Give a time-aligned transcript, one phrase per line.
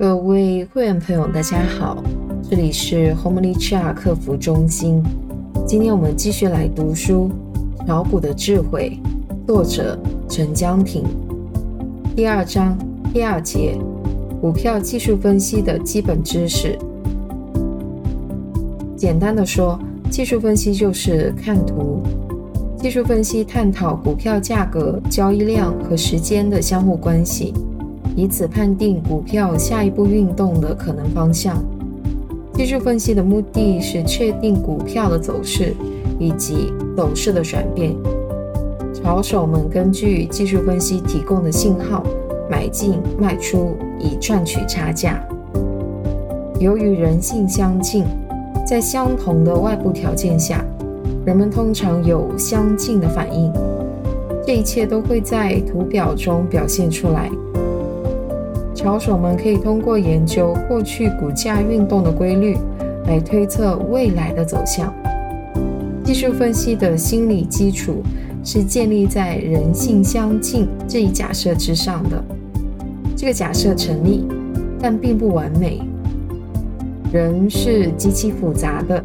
[0.00, 2.02] 各位会员朋友，大家好，
[2.48, 5.02] 这里是 Homely Chat 客服中心。
[5.66, 7.30] 今天我们继续来读书
[7.86, 8.98] 《炒股的智慧》，
[9.46, 11.04] 作者陈江平。
[12.16, 12.78] 第二章
[13.12, 13.76] 第二节，
[14.40, 16.78] 股票技术分析的基本知识。
[18.96, 19.78] 简单的说，
[20.10, 22.00] 技术分析就是看图。
[22.78, 27.52] 技术分析探讨股票价格、交易量和时间的相互关系。
[28.16, 31.56] 以此判定股票下一步运动的可能方向。
[32.54, 35.74] 技术分析的目的是确定股票的走势
[36.18, 37.94] 以及走势的转变。
[38.92, 42.04] 炒手们根据技术分析提供的信号
[42.50, 45.22] 买进卖出，以赚取差价。
[46.58, 48.04] 由于人性相近，
[48.66, 50.62] 在相同的外部条件下，
[51.24, 53.50] 人们通常有相近的反应。
[54.46, 57.30] 这一切都会在图表中表现出来。
[58.82, 62.56] 炒手们可以通过研究过去股价运动的规律，
[63.06, 64.90] 来推测未来的走向。
[66.02, 68.02] 技术分析的心理基础
[68.42, 72.24] 是建立在人性相近这一假设之上的。
[73.14, 74.26] 这个假设成立，
[74.80, 75.82] 但并不完美。
[77.12, 79.02] 人是极其复杂的。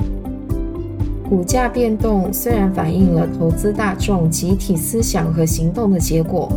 [1.28, 6.50] 股价变动虽然反映了投资大众集体思想和行动的结果，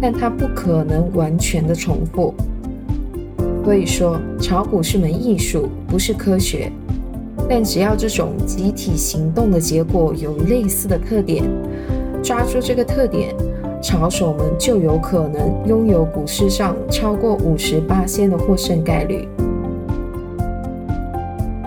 [0.00, 2.32] 但它不可能完全的重复。
[3.64, 6.70] 所以说，炒股是门艺术，不是科学。
[7.48, 11.42] 但只要这种集体行动的结果有类似的特点，
[12.22, 13.34] 抓住这个特点，
[13.82, 19.26] 炒手们就有可能拥有股市上超过五十八仙的获胜概率。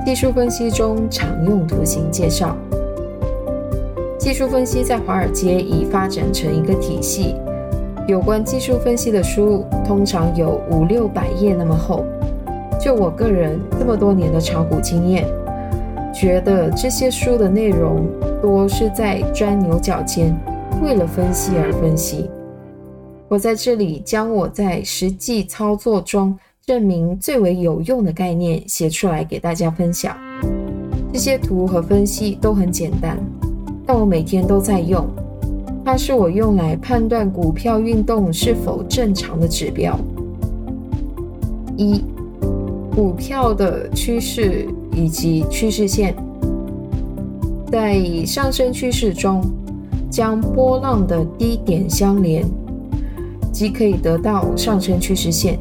[0.06, 2.56] 技术分析中常用图形介绍，
[4.20, 7.36] 技术分析在华尔街已发展成一个体系。
[8.08, 12.06] 有关技术分析的书通常有五六百页那么厚。
[12.80, 15.28] 就我个人这么多年的炒股经验，
[16.14, 18.08] 觉得这些书的内容
[18.42, 20.34] 多是在钻牛角尖，
[20.82, 22.30] 为了分析而分析。
[23.28, 26.34] 我在这里将我在实际操作中
[26.66, 30.16] 证明最为有用的概念写出来给大家分享。
[31.12, 33.18] 这些图和分析都很简单，
[33.86, 35.06] 但我每天都在用。
[35.88, 39.98] 它是我用来判断股票运动是否正常的指标。
[41.78, 42.04] 一、
[42.94, 46.14] 股票的趋势以及趋势线，
[47.72, 49.42] 在上升趋势中，
[50.10, 52.44] 将波浪的低点相连，
[53.54, 55.58] 即可以得到上升趋势线。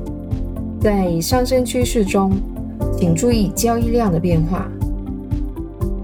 [0.80, 2.32] 在上升趋势中，
[2.98, 4.66] 请注意交易量的变化。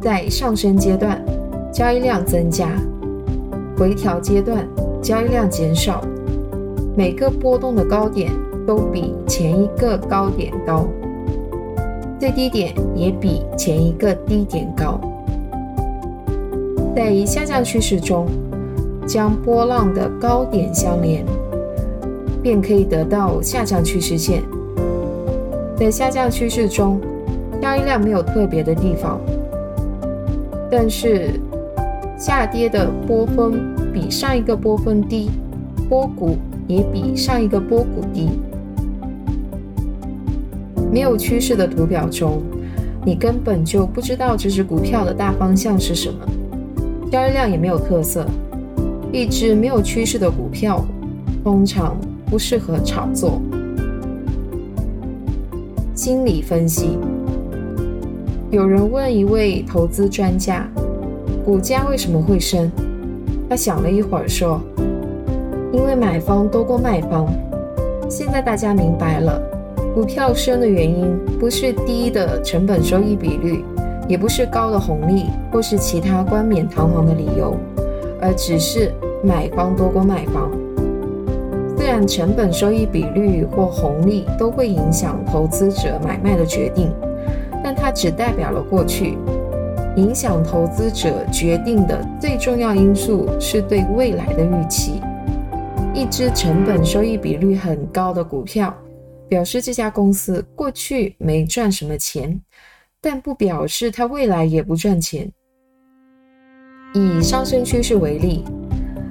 [0.01, 1.21] 在上升阶段，
[1.73, 2.71] 交易量增加。
[3.83, 4.65] 回调阶段，
[5.03, 6.05] 交易量减少，
[6.97, 8.31] 每个波动的高点
[8.65, 10.87] 都比前一个高点高，
[12.21, 15.01] 最低点也比前一个低点高。
[16.95, 18.29] 在下降趋势中，
[19.05, 21.25] 将波浪的高点相连，
[22.41, 24.45] 便可以得到下降趋势线。
[25.77, 27.01] 在下降趋势中，
[27.61, 29.21] 交易量没有特别的地方，
[30.71, 31.31] 但是。
[32.23, 35.29] 下跌的波峰比上一个波峰低，
[35.89, 36.37] 波谷
[36.69, 38.31] 也比上一个波谷低。
[40.93, 42.41] 没有趋势的图表中，
[43.05, 46.19] 你根本就不知道这只股票的大方向是什么，
[47.11, 48.25] 交易量也没有特色。
[49.11, 50.85] 一只没有趋势的股票，
[51.43, 51.97] 通常
[52.27, 53.43] 不适合炒作。
[55.93, 56.97] 心理分析，
[58.53, 60.65] 有人问一位投资专家。
[61.45, 62.71] 股价为什么会升？
[63.51, 64.61] 他想了一会儿说
[65.73, 67.27] ：“因为买方多过卖方。”
[68.09, 69.43] 现在大家明白了，
[69.93, 73.65] 股票升的原因不是低的成本收益比率，
[74.09, 77.57] 也不是高的红利，或是其他冠冕堂皇的理由，
[78.21, 78.93] 而只是
[79.25, 80.49] 买方多过卖方。
[81.77, 86.93] 虽然成本收益比率或红利都会影响投资者买卖的决定，
[87.65, 89.19] 但它只代表了过去。
[89.97, 95.01] 影响投资者决定的最重要因素是对未来的预期。
[95.95, 98.75] 一只成本收益比率很高的股票，
[99.29, 102.41] 表示这家公司过去没赚什么钱，
[103.01, 105.31] 但不表示它未来也不赚钱。
[106.95, 108.45] 以上升趋势为例，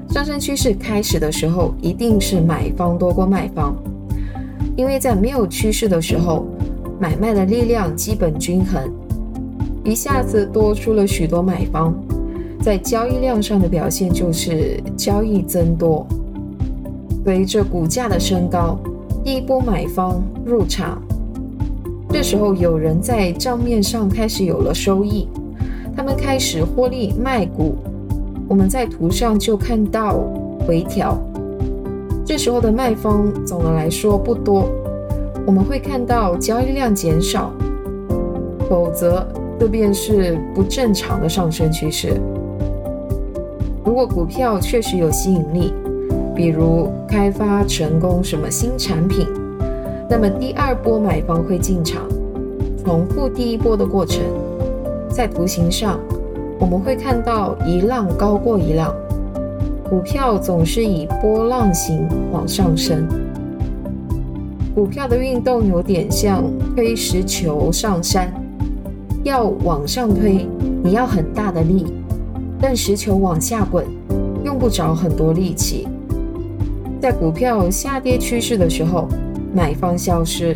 [0.10, 3.76] 上升趋势开始的时候一定是买方多过卖方，
[4.76, 6.48] 因为在没有趋势的时候，
[7.00, 8.92] 买卖的力量基本均衡。
[9.84, 11.94] 一下子多出了许多买方，
[12.62, 16.06] 在交易量上的表现就是交易增多。
[17.26, 18.78] 随着股价的升高，
[19.24, 21.02] 第一波买方入场，
[22.10, 25.28] 这时候有人在账面上开始有了收益，
[25.96, 27.76] 他们开始获利卖股。
[28.48, 30.20] 我们在图上就看到
[30.68, 31.18] 回调，
[32.26, 34.70] 这时候的卖方总的来说不多，
[35.46, 37.52] 我们会看到交易量减少，
[38.70, 39.26] 否则
[39.62, 42.20] 这便是不正常的上升趋势。
[43.86, 45.72] 如果股票确实有吸引力，
[46.36, 49.28] 比如开发成功什么新产品，
[50.10, 52.02] 那么第二波买方会进场，
[52.84, 54.24] 重复第一波的过程，
[55.12, 56.00] 在图形上。
[56.60, 58.92] 我们会看到一浪高过一浪，
[59.88, 63.08] 股票总是以波浪形往上升。
[64.74, 66.44] 股票的运动有点像
[66.76, 68.34] 推石球上山，
[69.24, 70.48] 要往上推，
[70.84, 71.86] 你要很大的力；
[72.60, 73.86] 但石球往下滚，
[74.44, 75.88] 用不着很多力气。
[77.00, 79.08] 在股票下跌趋势的时候，
[79.54, 80.56] 买方消失，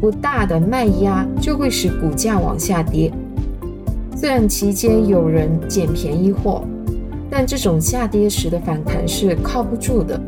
[0.00, 3.12] 不大的卖压就会使股价往下跌。
[4.14, 6.62] 虽然期间有人捡便宜货，
[7.28, 10.20] 但这种下跌时的反弹是靠不住的。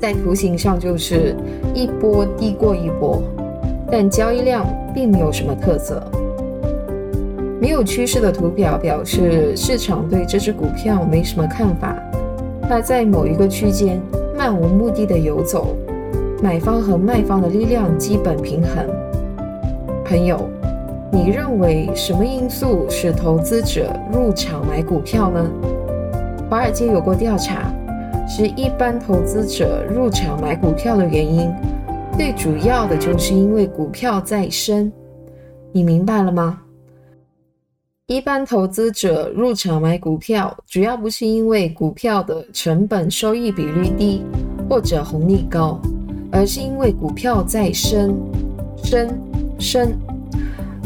[0.00, 1.34] 在图形上就是
[1.74, 3.22] 一波低过一波，
[3.96, 6.02] 但交易量并没有什么特色。
[7.60, 11.94] 没有趋势的图表表示市场对这只股票没什么看法，
[12.68, 14.00] 它在某一个区间
[14.36, 15.76] 漫无目的的游走，
[16.42, 18.84] 买方和卖方的力量基本平衡。
[20.04, 20.40] 朋友。
[21.12, 25.48] 你认为什么因素使投资者入场买股票呢？
[26.50, 27.72] 华尔街有过调查，
[28.26, 31.48] 是一般投资者入场买股票的原因，
[32.16, 34.90] 最主要的就是因为股票在升。
[35.72, 36.60] 你明白了吗？
[38.06, 44.22] 一般投资者入场买股票，主要不是因为股票的成本收益比率低
[44.70, 45.80] 或者红利高，
[46.30, 48.16] 而是因为股票在升，
[48.76, 49.08] 升，
[49.58, 49.92] 升。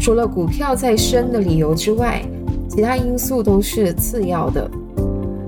[0.01, 2.23] 除了股票在升的理由之外，
[2.71, 4.71] 其他因素都是次要的。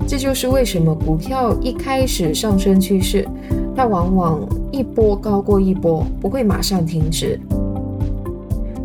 [0.07, 3.27] 这就是为什么股票一开始上升趋势，
[3.75, 4.39] 它往往
[4.71, 7.39] 一波高过一波，不会马上停止。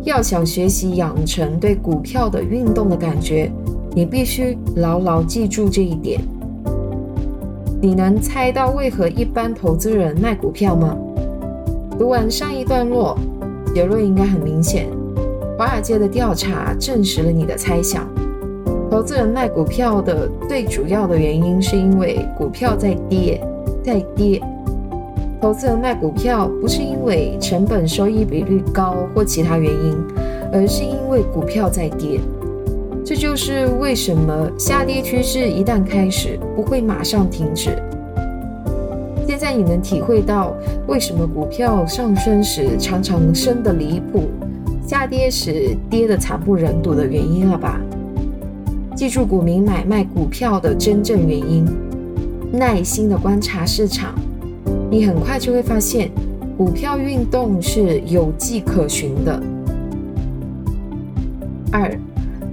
[0.03, 3.51] 要想学习养成对股票的运动的感觉，
[3.93, 6.21] 你必须牢牢记住这一点。
[7.81, 10.97] 你能猜到为何一般投资人卖股票吗？
[11.99, 13.17] 读完上一段落，
[13.73, 14.87] 结论应该很明显。
[15.57, 18.07] 华尔街的调查证实了你的猜想。
[18.89, 23.45] 投资人卖股票的最主要的原因，是因为股票在跌，
[23.83, 24.41] 在跌。
[25.39, 29.95] 投资人卖股票不是因为成本收益比率高或其他原因，
[30.51, 32.19] 而是因为股票在跌。
[33.05, 37.69] 这就是为什么下跌趋势一旦开始，不会马上停止。
[39.27, 40.53] 现在你能体会到
[40.87, 44.23] 为什么股票上升时常常升得离谱？
[44.87, 47.79] 下跌时跌得惨不忍睹的原因了吧？
[48.95, 51.65] 记住股民买卖股票的真正原因，
[52.51, 54.15] 耐心的观察市场，
[54.89, 56.09] 你很快就会发现
[56.57, 59.41] 股票运动是有迹可循的。
[61.71, 61.91] 二，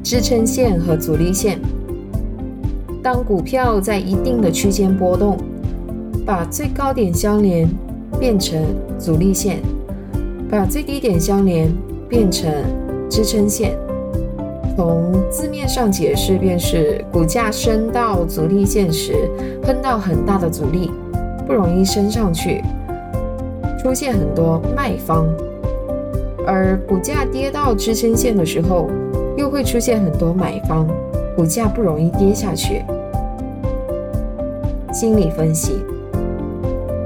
[0.02, 1.58] 支撑线和阻力线。
[3.02, 5.38] 当股票在一定的区间波动，
[6.24, 7.68] 把最高点相连
[8.18, 8.62] 变成
[8.98, 9.60] 阻力线，
[10.50, 11.70] 把最低点相连。
[12.06, 12.48] 变成
[13.10, 13.76] 支撑线，
[14.76, 19.28] 从字面上解释，便是股价升到阻力线时
[19.62, 20.92] 碰到很大的阻力，
[21.46, 22.62] 不容易升上去，
[23.78, 25.26] 出现很多卖方；
[26.46, 28.88] 而股价跌到支撑线的时候，
[29.36, 30.86] 又会出现很多买方，
[31.36, 32.82] 股价不容易跌下去。
[34.92, 35.84] 心理分析，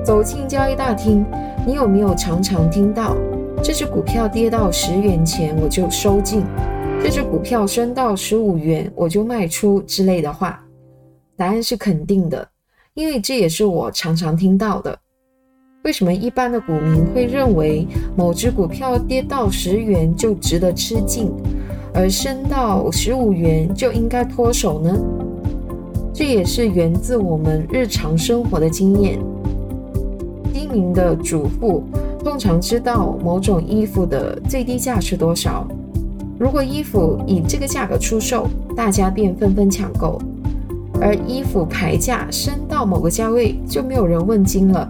[0.05, 1.25] 走进交易大厅，
[1.67, 3.17] 你有没有常常听到？
[3.61, 6.45] 这只股票跌到十元钱我就收进，
[7.03, 10.65] 这只股票升到十五元我就卖出之类的话，
[11.37, 12.47] 答案是肯定的，
[12.95, 14.99] 因为这也是我常常听到的。
[15.85, 21.31] 为什么一般的股民会认为某只股票跌到十元就值得吃进，
[21.95, 24.97] 而升到十五元就应该脱手呢？
[26.13, 29.19] 这也是源自我们日常生活的经验。
[30.53, 31.85] 精明的主妇。
[32.25, 35.67] 通常知道某种衣服的最低价是多少。
[36.39, 40.19] 如果衣服以这个价格出售，大家便纷纷抢购；
[41.01, 44.89] 而衣服牌价升到某个价位，就没有人问津了。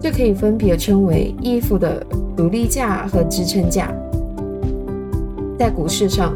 [0.00, 2.04] 这可以分别称为衣服的
[2.36, 3.90] 独立价和支撑价。
[5.58, 6.34] 在股市上，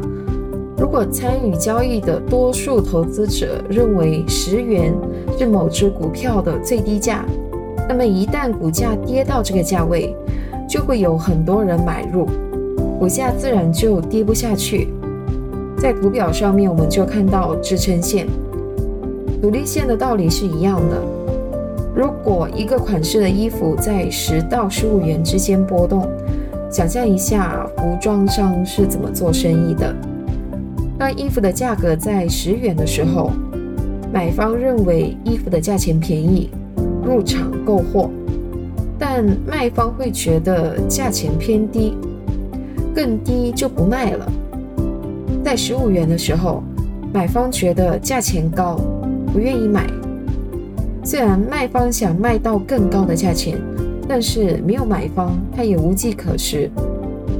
[0.77, 4.91] 如果参与交易的多数投资者认为十元
[5.37, 7.23] 是某只股票的最低价，
[7.87, 10.15] 那么一旦股价跌到这个价位，
[10.67, 12.27] 就会有很多人买入，
[12.99, 14.87] 股价自然就跌不下去。
[15.77, 18.27] 在图表上面，我们就看到支撑线、
[19.41, 21.01] 阻力线的道理是一样的。
[21.95, 26.07] 如果一个款式的衣服在十到十五元之间波动，
[26.69, 29.93] 想象一下服装商是怎么做生意的。
[30.97, 33.31] 当衣服的价格在十元的时候，
[34.13, 36.51] 买方认为衣服的价钱便宜，
[37.03, 38.11] 入场购货，
[38.99, 41.97] 但卖方会觉得价钱偏低，
[42.93, 44.31] 更低就不卖了。
[45.43, 46.61] 在十五元的时候，
[47.11, 48.79] 买方觉得价钱高，
[49.31, 49.85] 不愿意买。
[51.03, 53.57] 虽然卖方想卖到更高的价钱，
[54.07, 56.69] 但是没有买方，他也无计可施。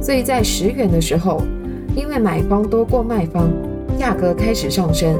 [0.00, 1.42] 所以在十元的时候，
[1.94, 3.48] 因为买方多过卖方，
[3.98, 5.14] 价格开始上升；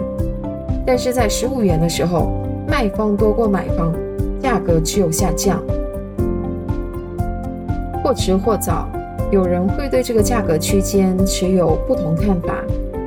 [0.85, 2.33] 但是在十五元的时候，
[2.67, 3.93] 卖方多过买方，
[4.41, 5.63] 价格只有下降。
[8.03, 8.89] 或迟或早。
[9.31, 12.57] 有人会对这个价格区间持有不同看法，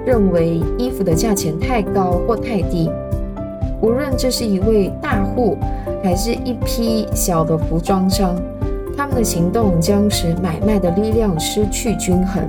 [0.08, 2.90] 认为衣服的价钱太高或太低。
[3.82, 5.58] 无论这是一位大户，
[6.04, 8.36] 还是一批小的服装商，
[8.96, 12.44] 他们的行动将使买卖的力量失去均衡。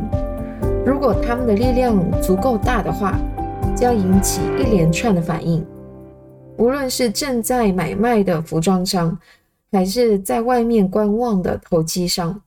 [0.85, 3.19] 如果他们的力量足够大的话，
[3.75, 5.65] 将引起一连串的反应。
[6.57, 9.19] 无论是正在买卖的服装商，
[9.73, 12.41] 还是在外面观望的投机商。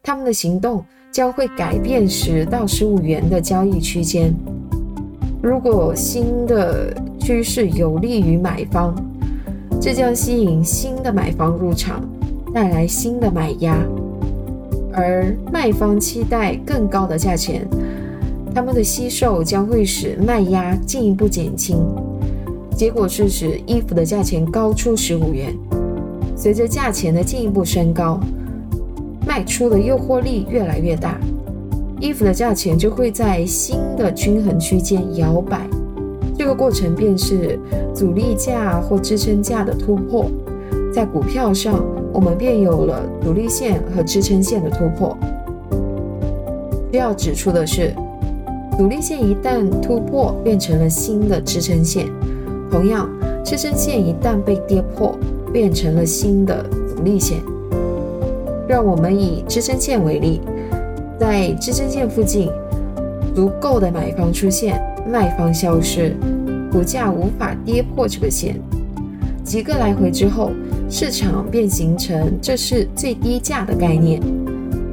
[0.00, 4.32] 他们的行动将会改变十到十五元的交易区间。
[5.40, 8.94] 如果新的趋势有利于买方，
[9.80, 12.02] 这将吸引新的买方入场，
[12.52, 13.74] 带来新的买压；
[14.92, 17.66] 而卖方期待更高的价钱，
[18.54, 21.78] 他们的吸售将会使卖压进一步减轻。
[22.74, 25.54] 结果是使衣服的价钱高出十五元。
[26.36, 28.20] 随着价钱的进一步升高。
[29.26, 31.20] 卖出的诱惑力越来越大，
[32.00, 35.68] 衣服的价钱就会在新的均衡区间摇摆。
[36.36, 37.58] 这个过程便是
[37.92, 40.30] 阻力价或支撑价的突破。
[40.92, 45.16] 在股票上，我们便有了阻力线和支撑线的突破。
[46.92, 47.92] 需要指出的是，
[48.78, 52.06] 阻力线一旦突破，变成了新的支撑线；
[52.70, 53.08] 同样，
[53.44, 55.18] 支撑线一旦被跌破，
[55.52, 57.38] 变成了新的阻力线。
[58.68, 60.40] 让我们以支撑线为例，
[61.18, 62.48] 在支撑线附近，
[63.34, 66.14] 足够的买方出现，卖方消失，
[66.70, 68.54] 股价无法跌破这个线。
[69.42, 70.52] 几个来回之后，
[70.88, 74.20] 市场便形成这是最低价的概念。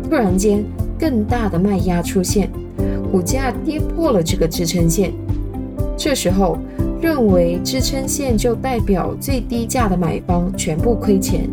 [0.09, 0.63] 突然间，
[0.97, 2.49] 更大的卖压出现，
[3.11, 5.11] 股价跌破了这个支撑线。
[5.97, 6.57] 这时候，
[7.01, 11.49] 认为支撑线就代表最低价的买方全部亏钱。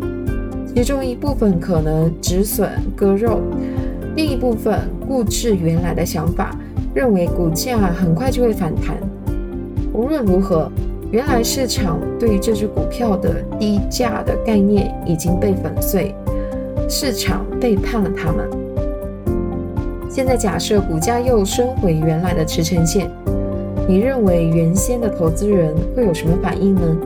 [0.75, 3.39] 其中一部分可能止损割肉，
[4.15, 6.55] 另一部分固执原来的想法，
[6.93, 8.95] 认为股价很快就会反弹。
[9.91, 10.71] 无论如何，
[11.11, 16.13] 原来市场对这只股票的低价的概念已经被粉碎，
[16.87, 18.47] 市场背叛了他们。
[20.09, 23.09] 现在假设股价又升回原来的支撑线，
[23.87, 26.97] 你认为原先的投资人会有什么反应呢？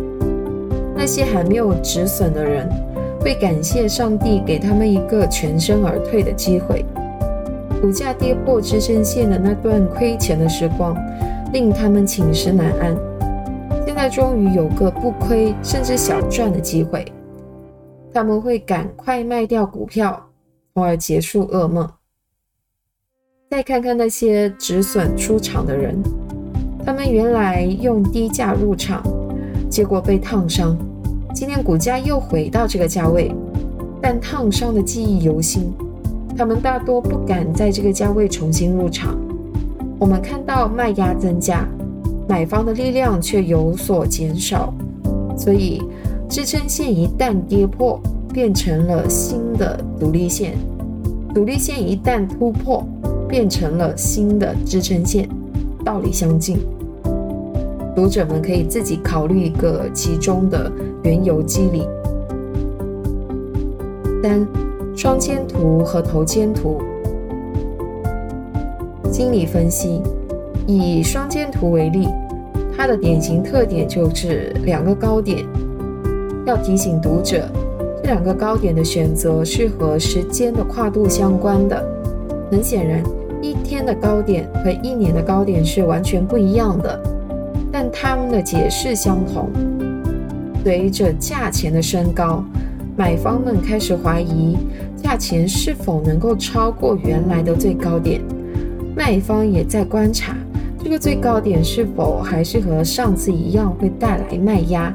[0.93, 2.69] 那些还没有止损的人。
[3.19, 6.85] 会感谢上帝给他们一个全身而退的机会。
[7.81, 10.95] 股价跌破支撑线的那段亏钱的时光，
[11.53, 12.97] 令他们寝食难安。
[13.85, 17.05] 现在终于有个不亏甚至小赚的机会，
[18.11, 20.27] 他们会赶快卖掉股票，
[20.73, 21.87] 从而结束噩梦。
[23.49, 25.95] 再看看那些止损出场的人，
[26.83, 29.03] 他们原来用低价入场，
[29.69, 30.75] 结果被烫伤。
[31.33, 33.31] 今天股价又回到这个价位，
[34.01, 35.71] 但烫伤的记忆犹新。
[36.37, 39.17] 他们大多不敢在这个价位重新入场。
[39.97, 41.67] 我们看到卖压增加，
[42.29, 44.71] 买方的力量却有所减少。
[45.35, 45.81] 所以
[46.29, 47.99] 支撑线一旦跌破，
[48.31, 50.51] 变成了新的阻力线；
[51.33, 52.85] 阻力线一旦突破，
[53.27, 55.27] 变成了新的支撑线。
[55.83, 56.59] 道理相近。
[57.95, 60.71] 读者们可以自己考虑一个其中的
[61.03, 61.81] 原油机理。
[64.21, 64.45] 三、
[64.97, 66.81] 双肩图和头肩图。
[69.11, 70.01] 心理分析，
[70.65, 72.07] 以双肩图为例，
[72.75, 75.45] 它的典型特点就是两个高点。
[76.47, 77.47] 要提醒读者，
[78.01, 81.79] 这两个高点的选择是和时间的跨度相关的。
[82.49, 83.03] 很显然，
[83.39, 86.99] 一天的高点和一年的高点是完全不一样的。
[87.71, 89.47] 但它们的解释相同。
[90.63, 92.43] 随着价钱的升高，
[92.95, 94.57] 买方们开始怀疑，
[95.07, 98.21] 价钱是否能够超过原来的最高点。
[98.93, 100.35] 卖方也在观察
[100.83, 104.93] 这个最高点是否还是和上次一样会带来卖压，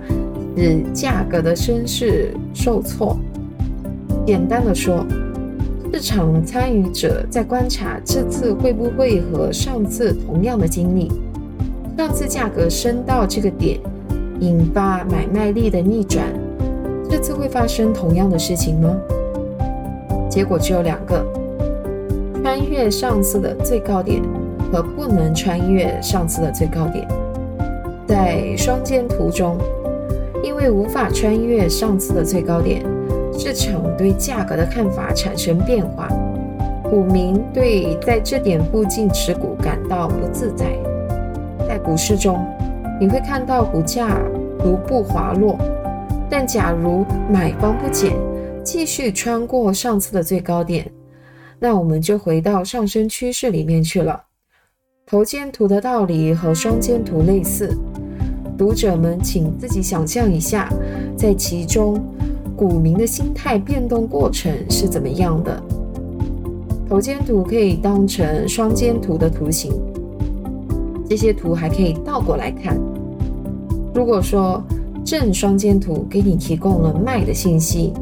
[0.55, 3.19] 使价格的升势受挫。
[4.27, 5.03] 简单的说，
[5.95, 11.11] 市场参与者在观察这次会不会和上次同样的经历。
[11.97, 13.81] 上次价格升到这个点，
[14.41, 16.27] 引发买卖力的逆转，
[17.09, 18.95] 这次会发生同样的事情吗？
[20.33, 21.23] 结果只有两个：
[22.43, 24.23] 穿越上次的最高点
[24.73, 27.07] 和不能穿越上次的最高点。
[28.07, 29.59] 在双肩图中，
[30.43, 32.83] 因为无法穿越上次的最高点，
[33.39, 36.09] 市场对价格的看法产生变化，
[36.83, 40.65] 股民对在这点附近持股感到不自在。
[41.69, 42.43] 在股市中，
[42.99, 44.17] 你会看到股价
[44.63, 45.59] 逐步滑落，
[46.31, 48.15] 但假如买方不减。
[48.65, 50.89] 继续穿过上次的最高点，
[51.59, 54.23] 那我们就回到上升趋势里面去了。
[55.05, 57.77] 头肩图的道理和双肩图类似，
[58.57, 60.73] 读者们请自己想象一下，
[61.17, 62.01] 在其中
[62.57, 65.61] 股民的心态变动过程是怎么样的。
[66.89, 69.73] 头肩图可以当成双肩图的图形，
[71.09, 72.79] 这些图还可以倒过来看。
[73.93, 74.63] 如果说
[75.05, 77.93] 正双肩图给你提供了卖的信息。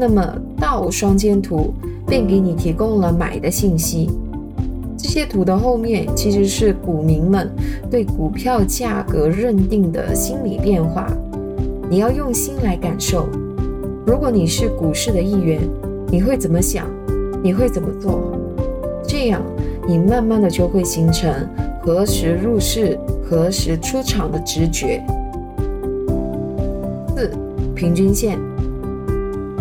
[0.00, 1.74] 那么倒双肩图
[2.06, 4.08] 便给你提供了买的信息。
[4.96, 7.50] 这些图的后面其实是股民们
[7.90, 11.06] 对股票价格认定的心理变化。
[11.90, 13.28] 你要用心来感受。
[14.06, 15.60] 如果你是股市的一员，
[16.10, 16.86] 你会怎么想？
[17.42, 18.22] 你会怎么做？
[19.06, 19.42] 这样
[19.86, 21.30] 你慢慢的就会形成
[21.82, 25.04] 何时入市、何时出场的直觉。
[27.14, 27.30] 四、
[27.74, 28.38] 平均线。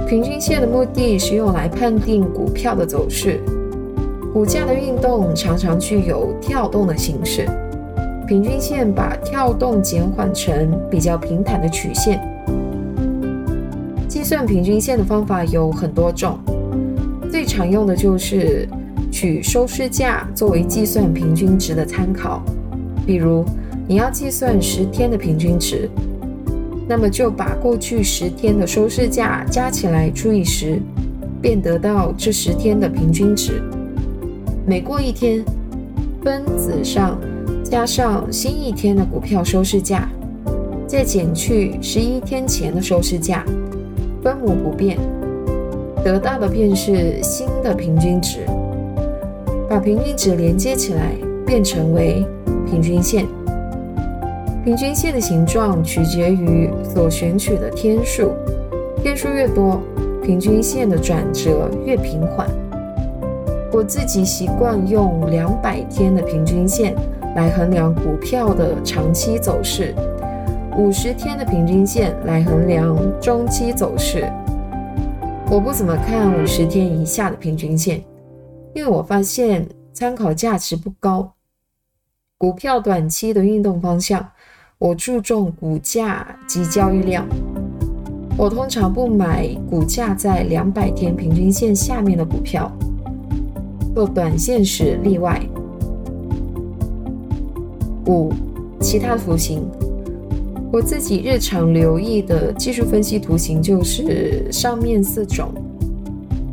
[0.09, 3.39] 平均线的目的是用来判定股票的走势。
[4.33, 7.47] 股价的运动常常具有跳动的形式，
[8.27, 12.19] 平均线把跳动减缓成比较平坦的曲线。
[14.07, 16.39] 计算平均线的方法有很多种，
[17.29, 18.67] 最常用的就是
[19.11, 22.41] 取收市价作为计算平均值的参考。
[23.05, 23.45] 比如，
[23.87, 25.87] 你要计算十天的平均值。
[26.89, 30.81] 那么就把过去十天的收市价加起来除以十，
[31.39, 33.61] 便得到这十天的平均值。
[34.65, 35.45] 每过一天，
[36.23, 37.15] 分子上
[37.63, 40.09] 加上新一天的股票收市价，
[40.87, 43.45] 再减去十一天前的收市价，
[44.23, 44.97] 分母不变，
[46.03, 48.39] 得到的便是新的平均值。
[49.69, 51.13] 把平均值连接起来，
[51.45, 52.25] 变成为
[52.65, 53.27] 平均线。
[54.63, 58.33] 平均线的形状取决于所选取的天数，
[59.01, 59.81] 天数越多，
[60.21, 62.47] 平均线的转折越平缓。
[63.71, 66.93] 我自己习惯用两百天的平均线
[67.35, 69.95] 来衡量股票的长期走势，
[70.77, 74.29] 五十天的平均线来衡量中期走势。
[75.49, 78.03] 我不怎么看五十天以下的平均线，
[78.73, 81.31] 因为我发现参考价值不高。
[82.37, 84.29] 股票短期的运动方向。
[84.81, 87.27] 我注重股价及交易量。
[88.37, 92.71] 我通常不买股价在两百天平均线下面的股票，
[93.93, 95.37] 做短线时例外。
[98.05, 98.31] 五、
[98.79, 99.69] 其他图形。
[100.71, 105.51] 我自己日常留意的技术分析图形就是上面四种，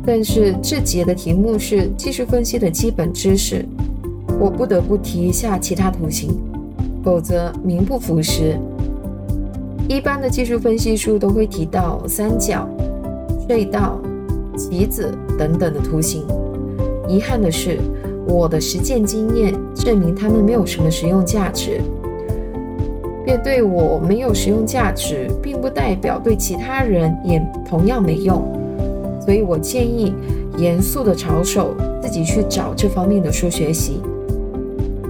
[0.05, 3.65] 但是这节的题目是技术分析的基本知识，
[4.37, 6.37] 我不得不提一下其他图形。
[7.07, 8.59] 否则名不符实。
[9.87, 12.67] 一般的技术分析书都会提到三角、
[13.47, 13.97] 隧道、
[14.57, 16.25] 棋子等等的图形。
[17.07, 17.79] 遗憾的是，
[18.27, 21.79] 我的实践经验证明它们没有什么实用价值。
[23.23, 28.43] 便对我没有实用价值，并不代表对其他人也同样没用。
[29.21, 30.13] 所以我建议
[30.57, 34.01] 严肃的炒手自己去找这方面的书学习。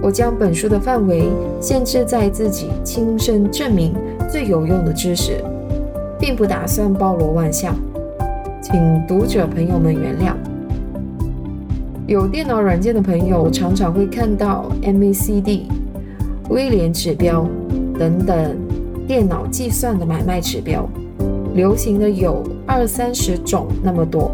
[0.08, 1.28] 我将本书的范围
[1.60, 3.94] 限制在自己亲身证明
[4.26, 5.44] 最有用的知识，
[6.18, 7.76] 并不打算包罗万象，
[8.62, 8.74] 请
[9.06, 10.32] 读者朋友们原谅。
[12.06, 15.64] 有电脑软件的朋友常常会看到 MACD、
[16.48, 17.46] 威廉指标
[17.98, 18.56] 等等
[19.06, 20.88] 电脑计算的买卖指标，
[21.54, 24.32] 流行的有二三十种那么多。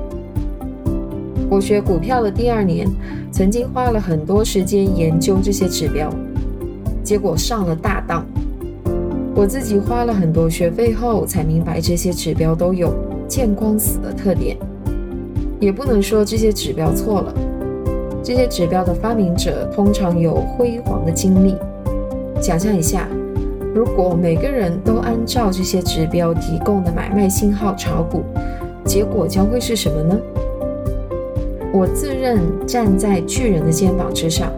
[1.54, 2.84] 我学股票的第二年。
[3.30, 6.12] 曾经花了很多时间研究这些指标，
[7.04, 8.26] 结果上了大当。
[9.36, 12.92] 我自己花了很多学费后，才明白这些指标都有
[13.28, 14.56] 见光死的特点，
[15.60, 17.32] 也不能说这些指标错了。
[18.20, 21.54] 这些指标的发明者通常有辉煌的经历。
[22.40, 23.08] 想象一下，
[23.72, 28.24] 如果每个人都按照这些指标提供的买卖信号炒股，
[28.84, 30.16] 结果将会是什么呢？
[31.74, 34.52] 我自认站在巨人的肩膀之上，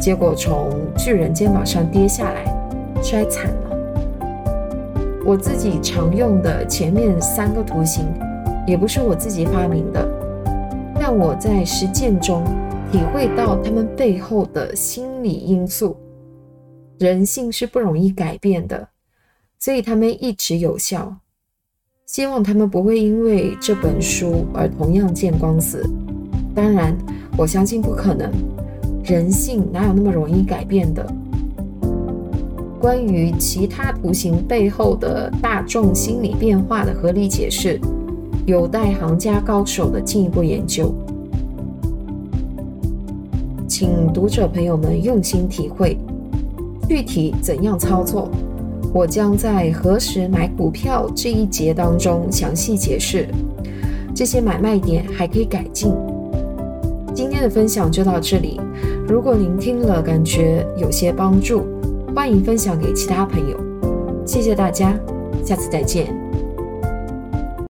[0.00, 0.68] 结果从
[0.98, 2.44] 巨人肩膀上跌下来，
[3.00, 5.14] 摔惨了。
[5.24, 8.04] 我自己常用的前面三个图形，
[8.66, 10.04] 也不是我自己发明的，
[10.96, 12.42] 但我在实践中。
[12.90, 15.96] 体会到他们背后的心理因素，
[16.98, 18.88] 人性是不容易改变的，
[19.58, 21.16] 所以他们一直有效。
[22.06, 25.88] 希望他们不会因为这本书而同样见光死。
[26.54, 26.96] 当然，
[27.36, 28.30] 我相信不可能，
[29.02, 31.04] 人性哪有那么容易改变的？
[32.80, 37.80] 关于其他图形背后的大众心理变化的合理解释，
[38.46, 40.94] 有待行家高手的进一步研究。
[43.66, 45.98] 请读者朋友们用心体会，
[46.88, 48.30] 具体怎样操作，
[48.92, 53.26] 我将在何时买股票这一节当中详细解释。
[54.14, 55.92] 这些买卖点还可以改进。
[57.14, 58.60] 今天的分享就到这里，
[59.06, 61.64] 如果您听了感觉有些帮助，
[62.14, 63.56] 欢迎分享给其他朋友。
[64.26, 64.98] 谢谢大家，
[65.44, 66.23] 下次再见。